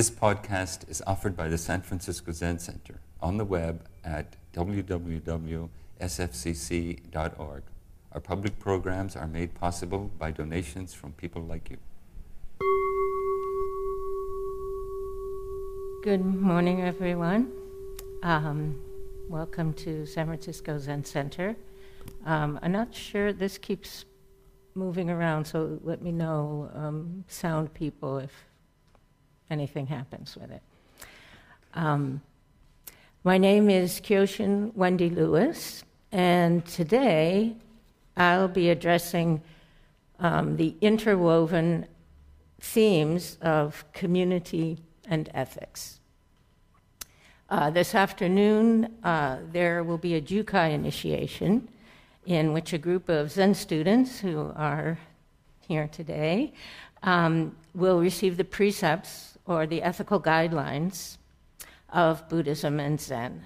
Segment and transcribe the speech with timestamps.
[0.00, 5.72] This podcast is offered by the San Francisco Zen Center on the web at www.sfzc.org.
[8.12, 11.76] Our public programs are made possible by donations from people like you.
[16.02, 17.52] Good morning, everyone.
[18.22, 18.80] Um,
[19.28, 21.54] welcome to San Francisco Zen Center.
[22.24, 24.06] Um, I'm not sure this keeps
[24.74, 28.49] moving around, so let me know, um, sound people, if
[29.50, 30.62] anything happens with it.
[31.74, 32.22] Um,
[33.24, 37.56] my name is Kyoshin Wendy Lewis, and today
[38.16, 39.42] I'll be addressing
[40.18, 41.86] um, the interwoven
[42.60, 46.00] themes of community and ethics.
[47.48, 51.68] Uh, this afternoon, uh, there will be a Jukai initiation
[52.26, 54.98] in which a group of Zen students who are
[55.66, 56.52] here today
[57.02, 61.18] um, will receive the precepts or the ethical guidelines
[61.88, 63.42] of Buddhism and Zen.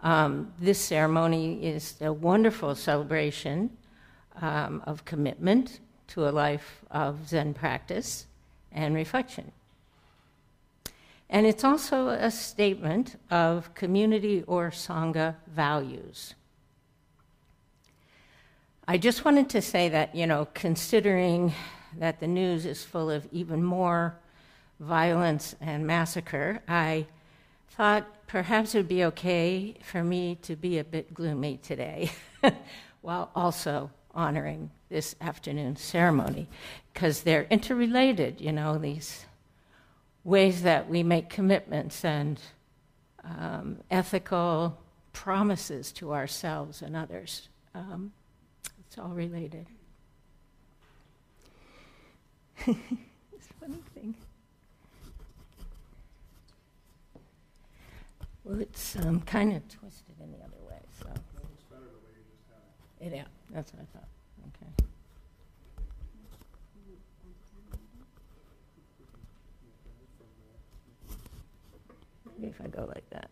[0.00, 3.76] Um, this ceremony is a wonderful celebration
[4.40, 8.26] um, of commitment to a life of Zen practice
[8.72, 9.50] and reflection.
[11.30, 16.34] And it's also a statement of community or Sangha values.
[18.86, 21.52] I just wanted to say that, you know, considering
[21.98, 24.16] that the news is full of even more
[24.80, 27.06] violence and massacre, I
[27.70, 32.10] thought perhaps it would be okay for me to be a bit gloomy today,
[33.00, 36.48] while also honoring this afternoon ceremony,
[36.92, 39.26] because they're interrelated, you know, these
[40.24, 42.40] ways that we make commitments and
[43.24, 44.78] um, ethical
[45.12, 47.48] promises to ourselves and others.
[47.74, 48.12] Um,
[48.86, 49.66] it's all related.
[52.66, 54.14] it's funny thing.
[58.48, 61.08] Well, it's um, kind of twisted in the other way, so.
[62.98, 64.08] It, yeah, that's what I thought.
[64.56, 64.86] Okay.
[72.38, 73.28] Maybe if I go like that.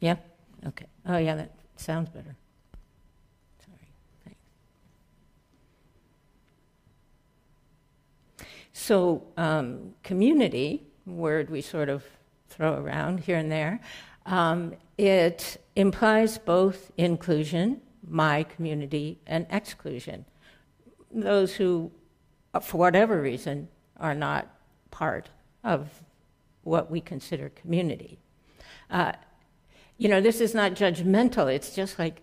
[0.00, 0.16] Yeah?
[0.66, 0.86] Okay.
[1.06, 2.36] Oh, yeah, that sounds better.
[3.64, 3.88] Sorry.
[4.26, 4.40] Thanks.
[8.74, 12.04] So, um, community, word we sort of
[12.48, 13.80] throw around here and there,
[14.26, 20.24] um, it implies both inclusion, my community, and exclusion.
[21.10, 21.90] Those who,
[22.60, 23.68] for whatever reason,
[23.98, 24.48] are not
[24.90, 25.30] part
[25.64, 26.02] of
[26.62, 28.18] what we consider community.
[28.90, 29.12] Uh,
[29.98, 32.22] you know, this is not judgmental, it's just like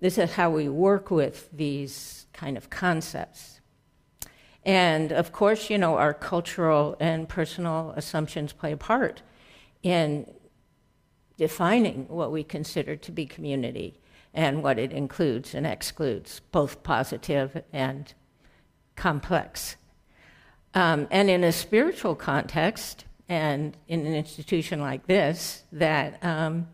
[0.00, 3.53] this is how we work with these kind of concepts.
[4.64, 9.22] And of course, you know, our cultural and personal assumptions play a part
[9.82, 10.30] in
[11.36, 14.00] defining what we consider to be community
[14.32, 18.14] and what it includes and excludes, both positive and
[18.96, 19.76] complex.
[20.74, 26.68] Um, and in a spiritual context, and in an institution like this that um,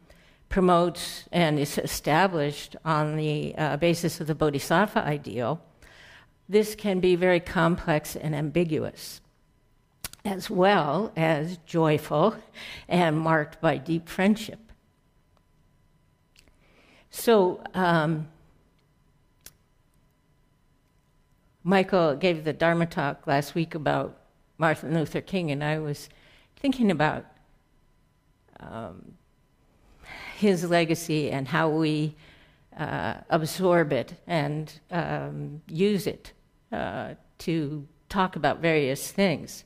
[0.48, 5.62] promotes and is established on the uh, basis of the bodhisattva ideal,
[6.50, 9.20] this can be very complex and ambiguous,
[10.24, 12.34] as well as joyful
[12.88, 14.58] and marked by deep friendship.
[17.08, 18.26] So, um,
[21.62, 24.18] Michael gave the Dharma talk last week about
[24.58, 26.08] Martin Luther King, and I was
[26.56, 27.26] thinking about
[28.58, 29.14] um,
[30.36, 32.16] his legacy and how we
[32.76, 36.32] uh, absorb it and um, use it
[36.72, 39.64] uh, to talk about various things.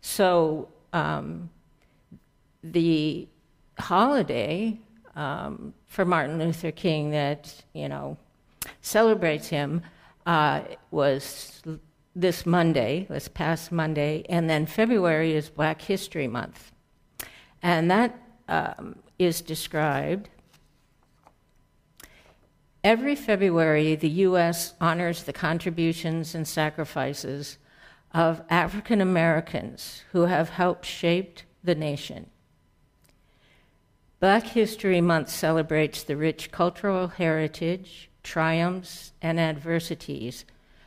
[0.00, 1.50] So, um,
[2.62, 3.28] the
[3.78, 4.78] holiday
[5.16, 8.16] um, for Martin Luther King that, you know,
[8.80, 9.82] celebrates him
[10.26, 11.62] uh, was
[12.14, 16.72] this Monday, this past Monday, and then February is Black History Month.
[17.62, 18.18] And that
[18.48, 20.28] um, is described.
[22.84, 24.74] Every February, the U.S.
[24.80, 27.58] honors the contributions and sacrifices
[28.12, 32.26] of African Americans who have helped shape the nation.
[34.18, 40.44] Black History Month celebrates the rich cultural heritage, triumphs, and adversities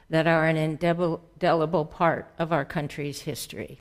[0.09, 3.79] that are an indelible part of our country's history.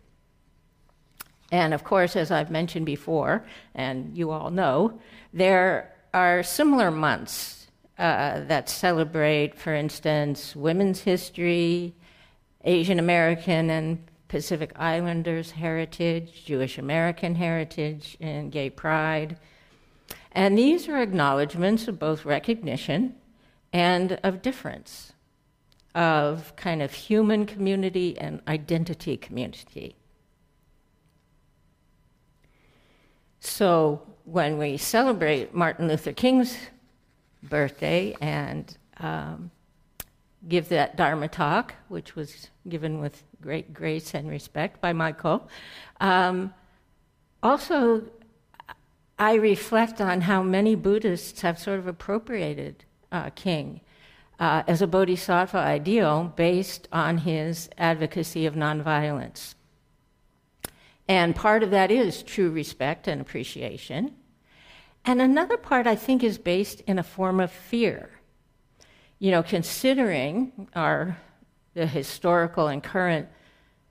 [1.51, 3.45] And of course, as I've mentioned before,
[3.75, 5.01] and you all know,
[5.33, 7.64] there are similar months
[7.99, 11.95] uh, that celebrate, for instance, women's history
[12.65, 19.37] Asian American and Pacific Islanders heritage, Jewish American heritage, and gay pride.
[20.33, 23.15] And these are acknowledgments of both recognition
[23.73, 25.13] and of difference,
[25.95, 29.97] of kind of human community and identity community.
[33.41, 36.57] So when we celebrate Martin Luther King's
[37.49, 39.51] birthday and um,
[40.49, 45.49] give that Dharma talk, which was given with great grace and respect by Michael,
[46.01, 46.53] um,
[47.43, 48.05] also
[49.19, 53.81] I reflect on how many Buddhists have sort of appropriated uh, King
[54.41, 59.55] uh, as a bodhisattva ideal based on his advocacy of nonviolence.
[61.07, 64.17] And part of that is true respect and appreciation.
[65.05, 68.11] And another part, I think, is based in a form of fear.
[69.19, 71.19] You know, considering our
[71.75, 73.29] the historical and current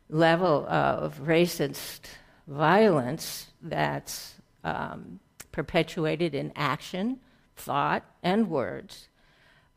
[0.10, 2.02] level of racist
[2.48, 5.20] violence that's um,
[5.52, 7.20] perpetuated in action,
[7.56, 9.10] thought, and words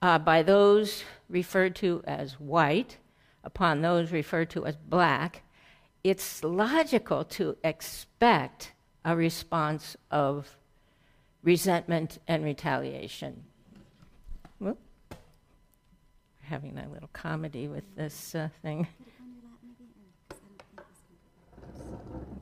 [0.02, 2.98] uh, by those referred to as white
[3.42, 5.42] upon those referred to as black,
[6.04, 8.72] it's logical to expect
[9.04, 10.56] a response of
[11.46, 13.44] resentment and retaliation.
[14.58, 14.78] Whoop.
[15.10, 15.16] We're
[16.42, 18.88] having a little comedy with this uh, thing.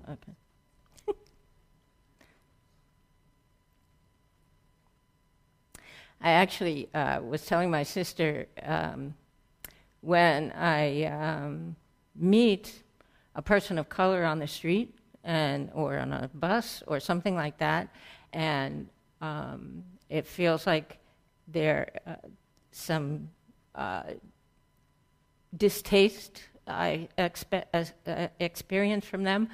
[0.09, 0.33] Okay.
[6.23, 9.15] I actually uh, was telling my sister um,
[10.01, 11.77] when I um,
[12.17, 12.83] meet
[13.35, 17.59] a person of color on the street and or on a bus or something like
[17.59, 17.91] that,
[18.33, 18.89] and
[19.21, 20.99] um, it feels like
[21.49, 22.17] there uh,
[22.73, 23.29] some
[23.75, 24.03] uh,
[25.57, 29.49] distaste I expe- uh, experience from them.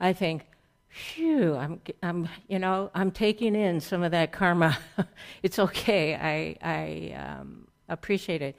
[0.00, 0.46] I think,
[0.88, 4.78] phew, I'm, I'm, you know, I'm taking in some of that karma.
[5.42, 6.14] it's okay.
[6.14, 8.56] I, I um, appreciate it.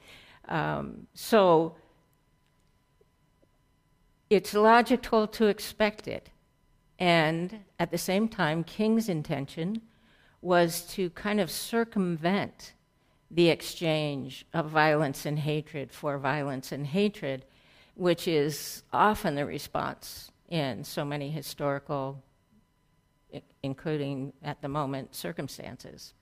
[0.48, 1.76] Um, so
[4.30, 6.30] it's logical to expect it.
[6.98, 9.82] And at the same time, King's intention
[10.42, 12.74] was to kind of circumvent
[13.32, 17.46] the exchange of violence and hatred for violence and hatred,
[17.96, 22.24] which is often the response in so many historical,
[23.62, 26.14] including at the moment, circumstances.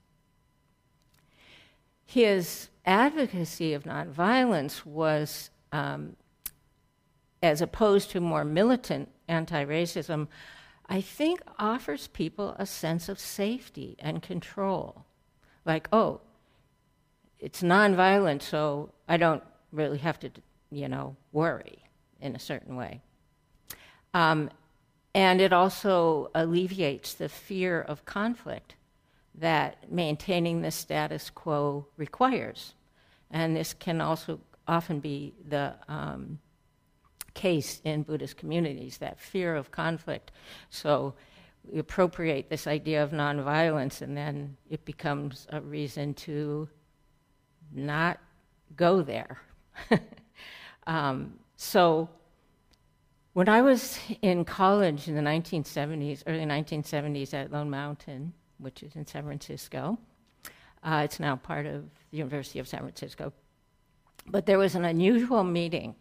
[2.04, 6.16] His advocacy of nonviolence was um,
[7.42, 10.28] as opposed to more militant anti racism,
[10.88, 15.04] I think offers people a sense of safety and control.
[15.64, 16.20] Like, oh,
[17.38, 20.30] it's nonviolent, so I don't really have to,
[20.70, 21.84] you know, worry
[22.20, 23.02] in a certain way.
[24.14, 24.50] Um,
[25.14, 28.74] and it also alleviates the fear of conflict
[29.34, 32.74] that maintaining the status quo requires.
[33.30, 36.38] And this can also often be the um,
[37.38, 40.32] case in Buddhist communities, that fear of conflict.
[40.70, 41.14] So
[41.70, 46.68] we appropriate this idea of nonviolence, and then it becomes a reason to
[47.72, 48.18] not
[48.74, 49.38] go there.
[50.88, 52.08] um, so
[53.34, 58.96] when I was in college in the 1970s, early 1970s at Lone Mountain, which is
[58.96, 59.96] in San Francisco,
[60.82, 63.32] uh, it's now part of the University of San Francisco.
[64.26, 65.94] But there was an unusual meeting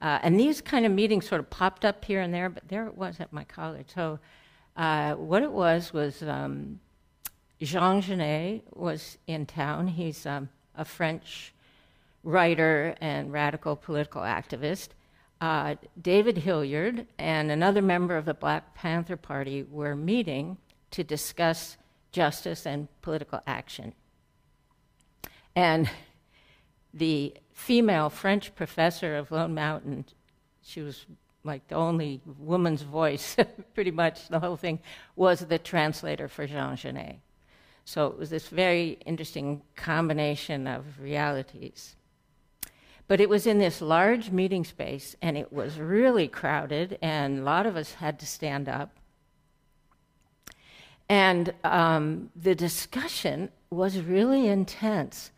[0.00, 2.86] uh, and these kind of meetings sort of popped up here and there, but there
[2.86, 3.86] it was at my college.
[3.94, 4.18] So
[4.76, 6.80] uh, what it was was um,
[7.60, 9.88] Jean Genet was in town.
[9.88, 11.52] He's um, a French
[12.22, 14.88] writer and radical political activist.
[15.40, 20.58] Uh, David Hilliard and another member of the Black Panther Party were meeting
[20.90, 21.76] to discuss
[22.12, 23.94] justice and political action.
[25.54, 25.88] And
[26.92, 30.06] the female French professor of Lone Mountain.
[30.62, 31.04] She was
[31.44, 33.36] like the only woman's voice,
[33.74, 34.80] pretty much the whole thing,
[35.14, 37.20] was the translator for Jean Genet.
[37.84, 41.96] So it was this very interesting combination of realities.
[43.08, 47.42] But it was in this large meeting space, and it was really crowded, and a
[47.42, 48.96] lot of us had to stand up.
[51.08, 55.30] And um, the discussion was really intense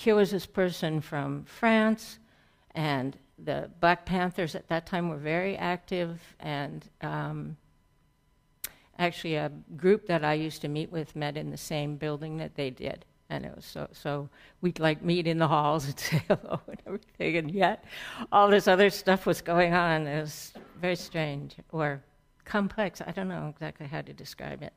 [0.00, 2.18] here was this person from France,
[2.74, 7.58] and the Black Panthers at that time were very active, and um,
[8.98, 12.54] actually, a group that I used to meet with met in the same building that
[12.54, 13.04] they did.
[13.28, 14.30] And it was so, so
[14.62, 17.36] we'd like meet in the halls and say hello and everything.
[17.36, 17.84] And yet
[18.32, 20.06] all this other stuff was going on.
[20.06, 22.02] It was very strange or
[22.46, 23.02] complex.
[23.06, 24.72] I don't know exactly how to describe it.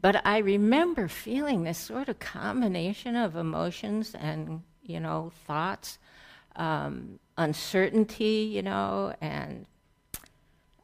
[0.00, 5.98] But I remember feeling this sort of combination of emotions and, you know, thoughts,
[6.56, 9.66] um, uncertainty, you know, and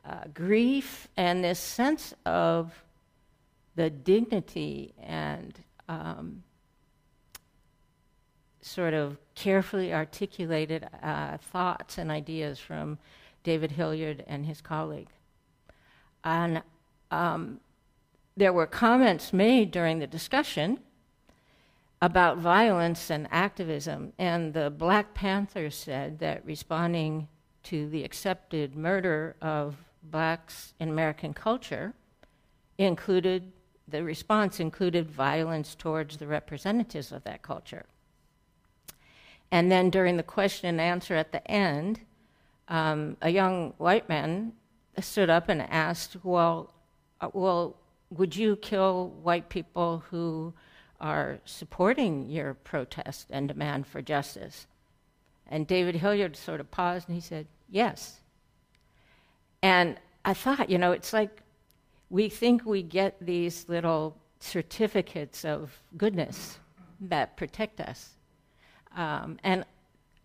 [0.05, 2.85] uh, grief, and this sense of
[3.77, 5.59] the dignity and
[5.89, 6.43] um,
[8.61, 12.99] sort of carefully articulated uh, thoughts and ideas from
[13.43, 15.09] David Hilliard and his colleague.
[16.25, 16.63] And
[17.11, 17.61] um,
[18.37, 20.81] there were comments made during the discussion
[22.03, 27.29] about violence and activism, and the Black Panthers said that responding
[27.63, 31.95] to the accepted murder of blacks in American culture
[32.77, 33.53] included,
[33.89, 37.87] the response included violence towards the representatives of that culture.
[39.51, 42.01] And then during the question and answer at the end,
[42.69, 44.53] um, a young white man
[45.01, 46.73] stood up and asked, Well,
[47.21, 47.77] uh, well,
[48.17, 50.55] would you kill white people who
[51.01, 54.67] are supporting your protest and demand for justice?
[55.47, 58.21] And David Hilliard sort of paused and he said, Yes.
[59.63, 61.43] And I thought, you know, it's like
[62.11, 66.59] we think we get these little certificates of goodness
[67.01, 68.11] that protect us.
[68.95, 69.65] Um, and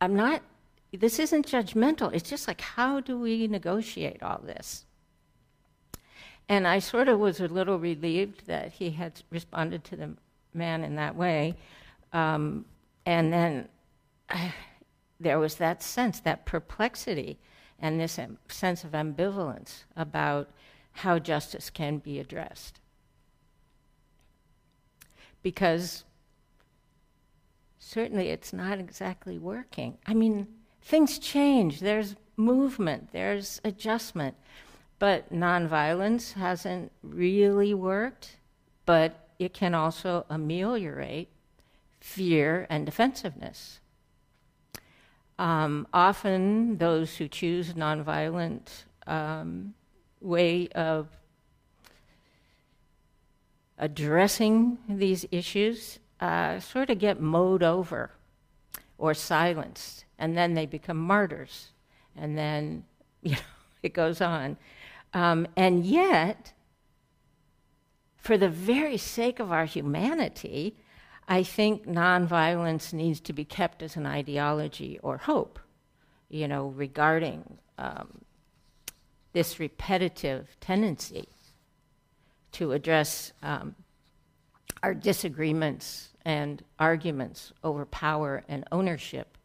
[0.01, 0.41] I'm not,
[0.93, 2.13] this isn't judgmental.
[2.13, 4.85] It's just like, how do we negotiate all this?
[6.49, 10.15] And I sort of was a little relieved that he had responded to the
[10.53, 11.55] man in that way.
[12.11, 12.65] Um,
[13.05, 13.69] and then
[14.29, 14.49] uh,
[15.19, 17.37] there was that sense, that perplexity,
[17.79, 20.49] and this sense of ambivalence about
[20.91, 22.79] how justice can be addressed.
[25.43, 26.03] Because
[27.77, 29.97] certainly it's not exactly working.
[30.05, 30.47] I mean,
[30.81, 34.35] things change, there's movement, there's adjustment.
[34.99, 38.35] But nonviolence hasn't really worked,
[38.85, 41.29] but it can also ameliorate
[42.01, 43.79] fear and defensiveness.
[45.37, 49.73] Um, often, those who choose nonviolent um,
[50.19, 51.07] way of
[53.77, 58.11] addressing these issues uh, sort of get mowed over
[58.97, 61.69] or silenced, and then they become martyrs,
[62.17, 62.83] and then
[63.23, 63.37] you know
[63.81, 64.57] it goes on.
[65.13, 66.53] Um, and yet,
[68.17, 70.75] for the very sake of our humanity,
[71.27, 75.59] I think nonviolence needs to be kept as an ideology or hope,
[76.29, 78.21] you know, regarding um,
[79.33, 81.27] this repetitive tendency
[82.53, 83.75] to address um,
[84.81, 89.37] our disagreements and arguments over power and ownership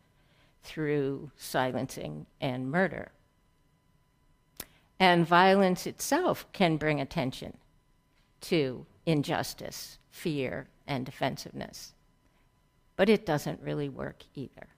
[0.62, 3.12] through silencing and murder.
[5.00, 7.56] And violence itself can bring attention
[8.42, 11.92] to injustice, fear, and defensiveness.
[12.96, 14.68] But it doesn't really work either.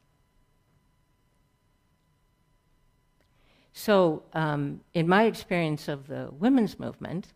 [3.73, 7.35] So, um, in my experience of the women's movement,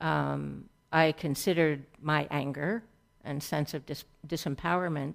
[0.00, 2.82] um, I considered my anger
[3.24, 5.14] and sense of dis- disempowerment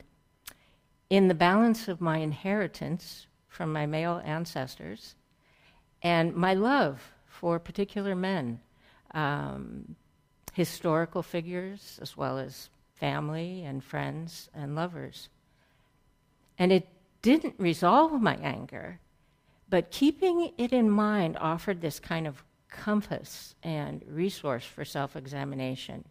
[1.09, 5.15] in the balance of my inheritance from my male ancestors
[6.05, 8.59] and my love for particular men,
[9.15, 9.95] um,
[10.53, 15.29] historical figures, as well as family and friends and lovers.
[16.59, 16.87] And it
[17.23, 18.99] didn't resolve my anger,
[19.67, 26.05] but keeping it in mind offered this kind of compass and resource for self examination.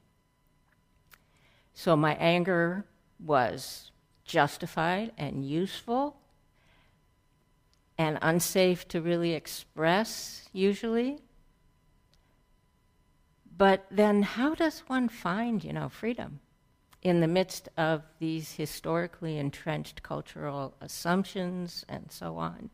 [1.73, 2.85] So my anger
[3.25, 3.93] was
[4.25, 6.17] justified and useful,
[7.99, 11.19] and unsafe to really express, usually.
[13.57, 16.41] But then, how does one find, you know, freedom
[17.03, 22.71] in the midst of these historically entrenched cultural assumptions and so on?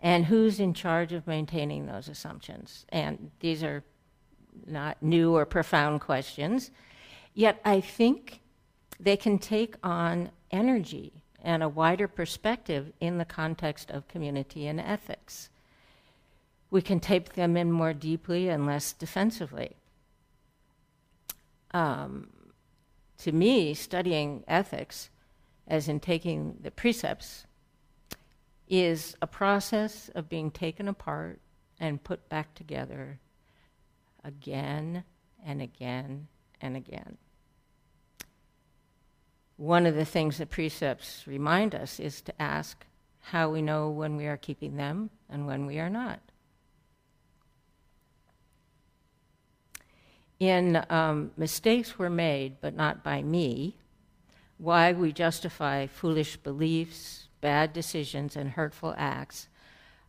[0.00, 2.86] And who's in charge of maintaining those assumptions?
[2.90, 3.82] And these are
[4.66, 6.70] not new or profound questions,
[7.34, 8.40] yet I think
[8.98, 14.80] they can take on energy and a wider perspective in the context of community and
[14.80, 15.48] ethics.
[16.70, 19.76] We can take them in more deeply and less defensively.
[21.72, 22.28] Um,
[23.18, 25.10] to me, studying ethics,
[25.66, 27.46] as in taking the precepts,
[28.68, 31.40] is a process of being taken apart
[31.80, 33.18] and put back together
[34.24, 35.04] again
[35.44, 36.28] and again
[36.60, 37.16] and again.
[39.60, 42.86] One of the things the precepts remind us is to ask
[43.20, 46.18] how we know when we are keeping them and when we are not.
[50.38, 53.76] In um, mistakes were made, but not by me,
[54.56, 59.48] why we justify foolish beliefs, bad decisions, and hurtful acts,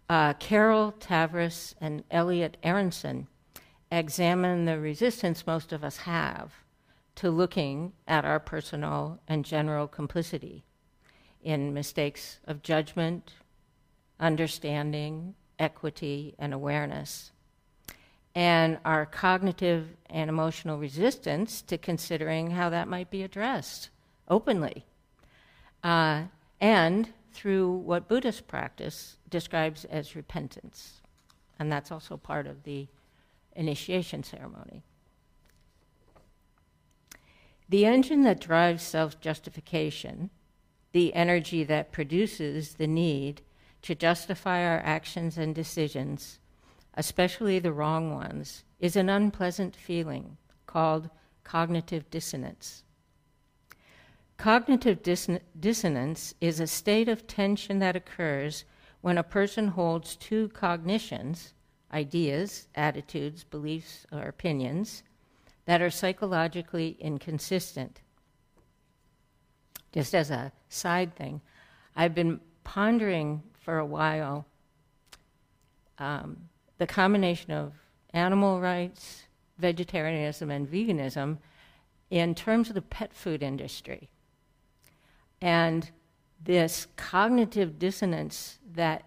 [0.09, 3.27] uh, Carol Tavris and Elliot Aronson
[3.91, 6.60] examine the resistance most of us have
[7.21, 10.63] to looking at our personal and general complicity
[11.43, 13.33] in mistakes of judgment,
[14.19, 17.31] understanding, equity, and awareness,
[18.33, 23.91] and our cognitive and emotional resistance to considering how that might be addressed
[24.27, 24.83] openly.
[25.83, 26.23] Uh,
[26.59, 31.01] and through what Buddhist practice describes as repentance.
[31.59, 32.87] And that's also part of the
[33.55, 34.81] initiation ceremony.
[37.71, 40.29] The engine that drives self justification,
[40.91, 43.43] the energy that produces the need
[43.83, 46.39] to justify our actions and decisions,
[46.95, 50.35] especially the wrong ones, is an unpleasant feeling
[50.65, 51.09] called
[51.45, 52.83] cognitive dissonance.
[54.35, 58.65] Cognitive dis- dissonance is a state of tension that occurs
[58.99, 61.53] when a person holds two cognitions,
[61.93, 65.03] ideas, attitudes, beliefs, or opinions,
[65.65, 68.01] that are psychologically inconsistent.
[69.93, 71.41] Just as a side thing,
[71.95, 74.45] I've been pondering for a while
[75.97, 77.73] um, the combination of
[78.13, 79.23] animal rights,
[79.59, 81.37] vegetarianism, and veganism
[82.09, 84.09] in terms of the pet food industry.
[85.41, 85.89] And
[86.43, 89.03] this cognitive dissonance that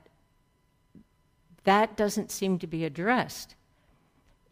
[1.65, 3.57] that doesn't seem to be addressed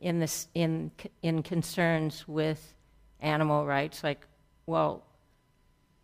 [0.02, 0.90] in this in
[1.22, 2.74] in concerns with
[3.20, 4.26] animal rights like
[4.66, 5.04] well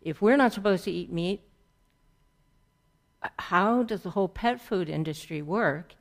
[0.01, 1.41] if we're not supposed to eat meat
[3.37, 5.93] how does the whole pet food industry work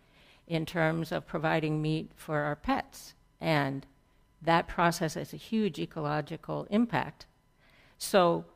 [0.46, 3.84] in terms of providing meat for our pets and
[4.40, 7.26] that process has a huge ecological impact
[7.98, 8.46] so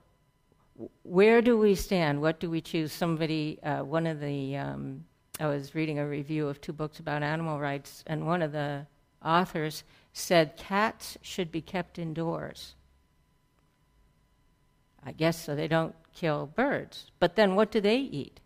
[1.02, 2.20] where do we stand?
[2.20, 2.92] What do we choose?
[2.92, 5.04] Somebody, uh, one of the, um,
[5.38, 8.86] I was reading a review of two books about animal rights, and one of the
[9.24, 12.74] authors said cats should be kept indoors.
[15.04, 17.10] I guess so they don't kill birds.
[17.18, 18.40] But then what do they eat?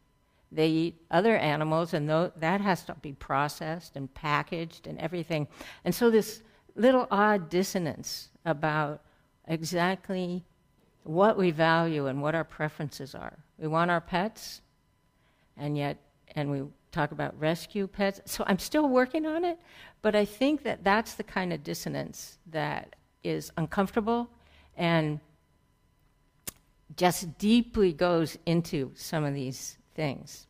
[0.51, 5.49] They eat other animals, and that has to be processed and packaged and everything.
[5.85, 6.43] And so, this
[6.77, 9.03] little odd dissonance about
[9.49, 10.45] exactly
[11.03, 13.39] what we value and what our preferences are.
[13.59, 14.61] We want our pets,
[15.57, 15.99] and yet,
[16.35, 16.63] and we
[16.97, 18.21] talk about rescue pets.
[18.27, 19.59] So I'm still working on it,
[20.03, 24.31] but I think that that's the kind of dissonance that is uncomfortable
[24.77, 25.21] and
[26.97, 30.47] just deeply goes into some of these things.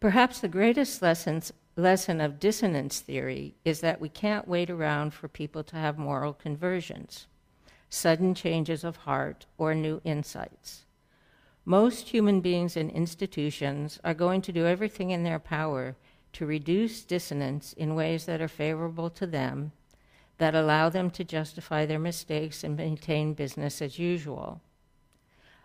[0.00, 5.28] Perhaps the greatest lessons, lesson of dissonance theory is that we can't wait around for
[5.28, 7.26] people to have moral conversions
[7.94, 10.84] sudden changes of heart, or new insights.
[11.66, 15.96] Most human beings and institutions are going to do everything in their power
[16.34, 19.72] to reduce dissonance in ways that are favorable to them,
[20.36, 24.60] that allow them to justify their mistakes and maintain business as usual.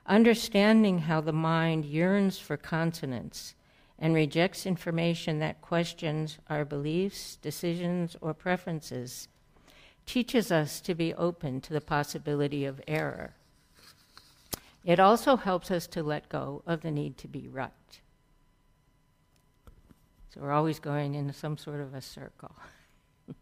[0.05, 3.55] Understanding how the mind yearns for consonance
[3.97, 9.27] and rejects information that questions our beliefs, decisions, or preferences
[10.05, 13.35] teaches us to be open to the possibility of error.
[14.83, 17.71] It also helps us to let go of the need to be right.
[20.33, 22.55] So we're always going in some sort of a circle.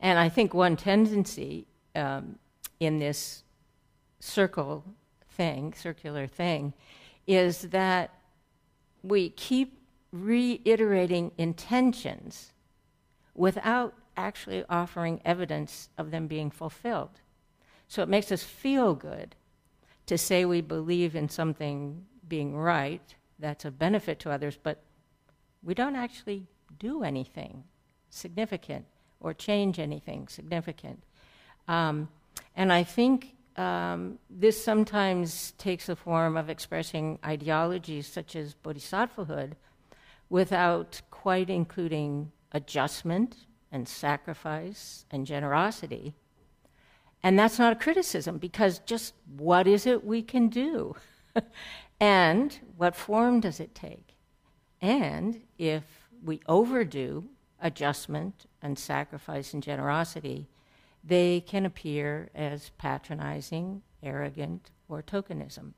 [0.00, 2.38] and I think one tendency um,
[2.78, 3.42] in this
[4.20, 4.84] circle
[5.30, 6.74] thing, circular thing,
[7.26, 8.10] is that
[9.02, 9.78] we keep
[10.12, 12.52] reiterating intentions
[13.34, 17.20] without actually offering evidence of them being fulfilled.
[17.88, 19.36] So it makes us feel good
[20.06, 24.82] to say we believe in something being right that's a benefit to others, but
[25.62, 26.46] we don't actually
[26.78, 27.64] do anything
[28.10, 28.86] significant
[29.20, 31.02] or change anything significant.
[31.68, 32.08] Um,
[32.54, 39.52] and I think um, this sometimes takes the form of expressing ideologies such as bodhisattvahood
[40.28, 43.36] without quite including adjustment
[43.72, 46.14] and sacrifice and generosity.
[47.26, 50.94] And that's not a criticism because just what is it we can do?
[52.00, 54.14] and what form does it take?
[54.80, 55.82] And if
[56.22, 57.24] we overdo
[57.60, 60.46] adjustment and sacrifice and generosity,
[61.02, 65.72] they can appear as patronizing, arrogant, or tokenism.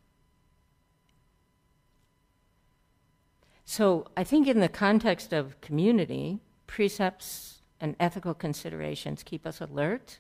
[3.65, 10.19] So I think in the context of community, precepts and ethical considerations keep us alert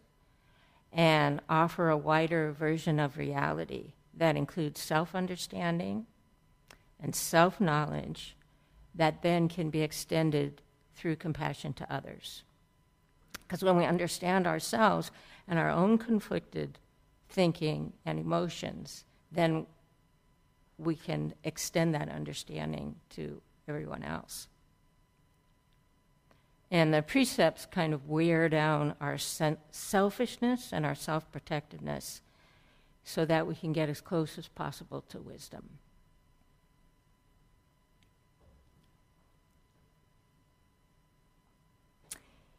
[0.92, 6.07] and offer a wider version of reality that includes self understanding
[7.01, 8.37] and self knowledge
[8.94, 10.61] that then can be extended
[10.94, 12.42] through compassion to others.
[13.46, 15.11] Because when we understand ourselves
[15.46, 16.79] and our own conflicted
[17.29, 19.66] thinking and emotions, then
[20.79, 24.48] we can extend that understanding to everyone else.
[26.70, 32.20] And the precepts kind of wear down our selfishness and our self protectiveness
[33.02, 35.78] so that we can get as close as possible to wisdom.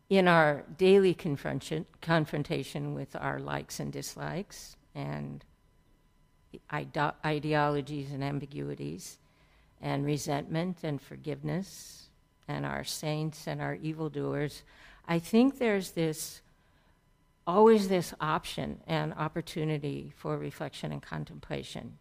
[0.10, 5.46] In our daily confrontation with our likes and dislikes and
[6.72, 9.20] ide- ideologies and ambiguities,
[9.80, 12.09] and resentment and forgiveness,
[12.50, 14.64] and our saints and our evildoers,
[15.08, 16.42] I think there's this
[17.48, 21.98] always this option and opportunity for reflection and contemplation.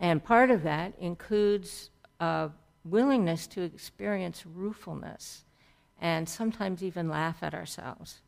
[0.00, 2.50] And part of that includes a
[2.84, 5.44] willingness to experience ruefulness
[6.00, 8.22] and sometimes even laugh at ourselves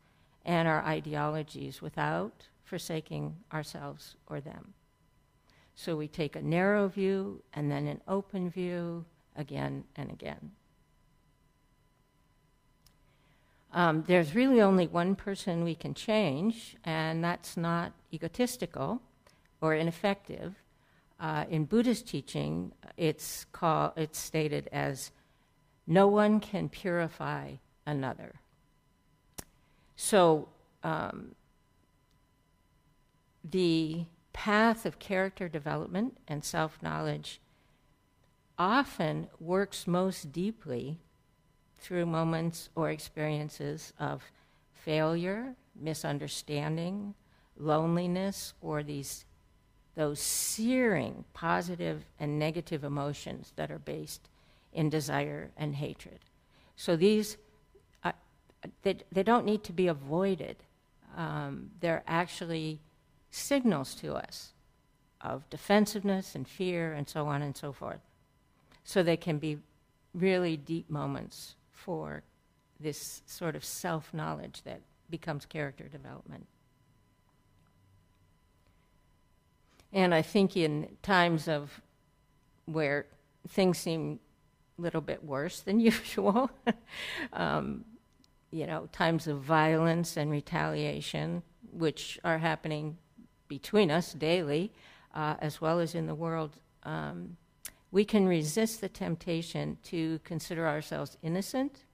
[0.45, 4.73] and our ideologies without forsaking ourselves or them.
[5.75, 9.05] So we take a narrow view and then an open view
[9.37, 10.51] again and again.
[13.73, 19.01] Um, there's really only one person we can change, and that's not egotistical
[19.61, 20.55] or ineffective.
[21.19, 25.11] Uh, in Buddhist teaching, it's, called, it's stated as
[25.85, 27.53] no one can purify
[27.85, 28.35] another.
[29.95, 30.49] So
[30.83, 31.35] um,
[33.43, 37.41] the path of character development and self knowledge
[38.57, 40.99] often works most deeply
[41.77, 44.23] through moments or experiences of
[44.73, 47.13] failure, misunderstanding,
[47.57, 49.25] loneliness, or these
[49.97, 54.29] those searing positive and negative emotions that are based
[54.71, 56.19] in desire and hatred.
[56.75, 57.35] So these,
[58.03, 58.11] uh,
[58.83, 60.57] they, they don't need to be avoided.
[61.15, 62.79] Um, they're actually
[63.31, 64.53] signals to us
[65.19, 68.01] of defensiveness and fear and so on and so forth.
[68.87, 69.57] So they can be
[70.13, 72.23] really deep moments for
[72.79, 76.47] this sort of self knowledge that becomes character development.
[79.91, 81.81] And I think in times of
[82.63, 83.07] where
[83.49, 84.21] things seem
[84.79, 86.49] a little bit worse than usual,
[87.33, 87.83] um,
[88.51, 92.95] you know, times of violence and retaliation, which are happening
[93.49, 94.71] between us daily,
[95.13, 97.35] uh, as well as in the world, um,
[97.91, 101.85] we can resist the temptation to consider ourselves innocent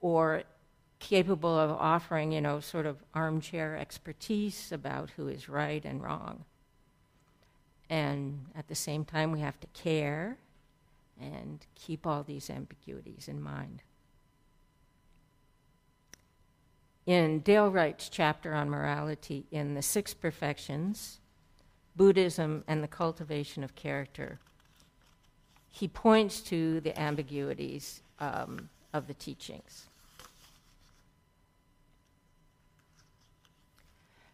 [0.00, 0.42] or
[0.98, 6.44] capable of offering, you know, sort of armchair expertise about who is right and wrong.
[7.88, 10.36] And at the same time, we have to care
[11.20, 13.82] and keep all these ambiguities in mind.
[17.06, 21.18] In Dale Wright's chapter on morality in The Six Perfections,
[21.96, 24.38] Buddhism and the Cultivation of Character,
[25.70, 29.86] he points to the ambiguities um, of the teachings.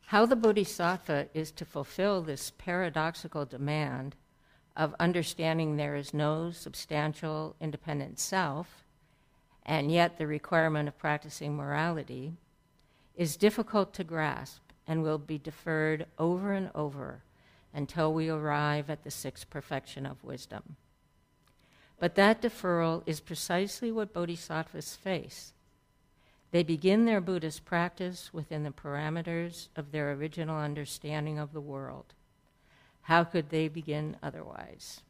[0.07, 4.15] How the Bodhisattva is to fulfill this paradoxical demand
[4.77, 8.85] of understanding there is no substantial independent self,
[9.65, 12.35] and yet the requirement of practicing morality
[13.17, 17.23] is difficult to grasp and will be deferred over and over
[17.75, 20.77] until we arrive at the sixth perfection of wisdom.
[21.99, 25.53] But that deferral is precisely what bodhisattvas face.
[26.51, 32.15] They begin their Buddhist practice within the parameters of their original understanding of the world.
[33.03, 35.01] How could they begin otherwise?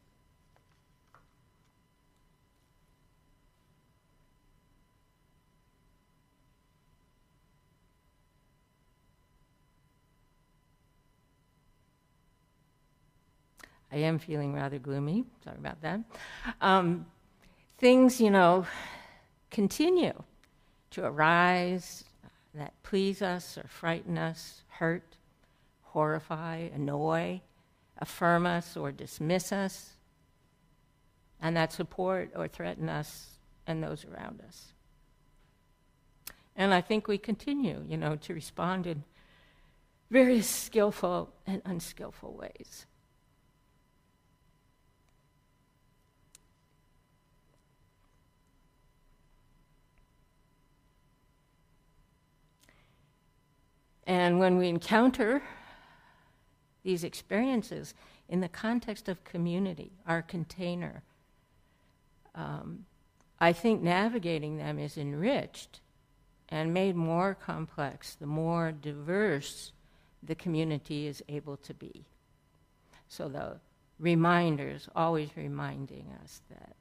[13.92, 15.24] I am feeling rather gloomy.
[15.44, 16.00] Sorry about that.
[16.60, 17.06] Um,
[17.78, 18.66] things, you know,
[19.50, 20.22] continue
[20.90, 22.04] to arise
[22.54, 25.16] that please us or frighten us, hurt,
[25.82, 27.40] horrify, annoy,
[27.98, 29.92] affirm us or dismiss us,
[31.40, 34.72] and that support or threaten us and those around us.
[36.56, 39.04] And I think we continue, you know, to respond in
[40.10, 42.86] various skillful and unskillful ways.
[54.06, 55.42] And when we encounter
[56.82, 57.94] these experiences
[58.28, 61.02] in the context of community, our container,
[62.34, 62.84] um,
[63.40, 65.80] I think navigating them is enriched
[66.48, 69.72] and made more complex the more diverse
[70.22, 72.04] the community is able to be.
[73.08, 73.56] So the
[73.98, 76.76] reminders always reminding us that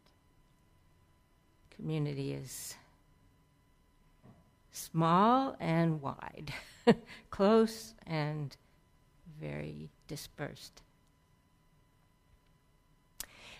[1.75, 2.75] community is
[4.71, 6.53] small and wide,
[7.29, 8.55] close and
[9.39, 10.81] very dispersed.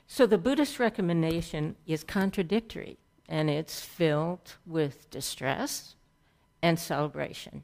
[0.07, 5.95] So the Buddhist recommendation is contradictory and it's filled with distress
[6.61, 7.63] and celebration.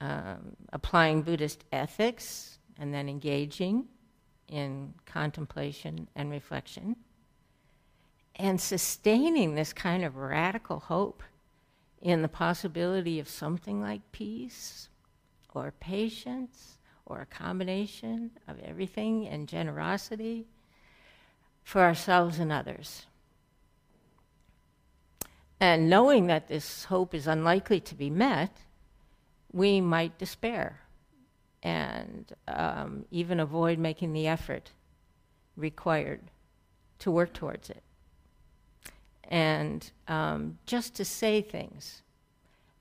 [0.00, 3.86] Um, applying Buddhist ethics and then engaging
[4.48, 6.96] in contemplation and reflection
[8.36, 11.22] and sustaining this kind of radical hope
[12.00, 14.88] in the possibility of something like peace
[15.54, 20.46] or patience or a combination of everything and generosity
[21.62, 23.06] for ourselves and others.
[25.58, 28.58] And knowing that this hope is unlikely to be met,
[29.52, 30.80] we might despair
[31.62, 34.72] and um, even avoid making the effort
[35.56, 36.30] required
[36.98, 37.82] to work towards it
[39.28, 42.02] and um, just to say things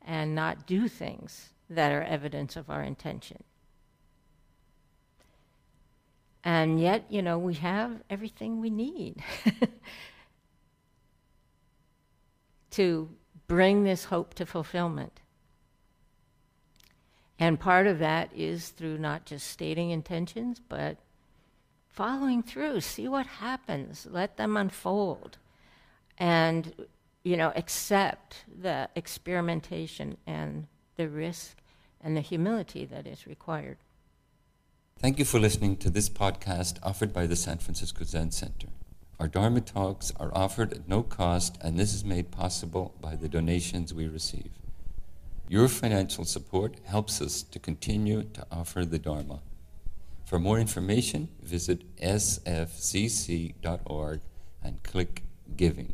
[0.06, 3.44] and not do things that are evidence of our intention.
[6.44, 9.24] And yet, you know, we have everything we need
[12.72, 13.10] to
[13.48, 15.22] bring this hope to fulfillment.
[17.40, 20.98] And part of that is through not just stating intentions, but
[21.90, 22.82] following through.
[22.82, 25.40] See what happens, let them unfold
[26.18, 26.74] and
[27.24, 31.58] you know accept the experimentation and the risk
[32.02, 33.78] and the humility that is required.
[35.00, 38.68] Thank you for listening to this podcast offered by the San Francisco Zen Center.
[39.20, 43.30] Our Dharma talks are offered at no cost, and this is made possible by the
[43.30, 44.52] donations we receive.
[45.48, 49.42] Your financial support helps us to continue to offer the Dharma.
[50.26, 52.62] For more information, visit sfzc.org
[54.64, 55.24] and click
[55.56, 55.94] Giving